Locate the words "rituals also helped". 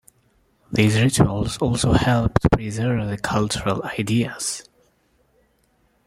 0.99-2.49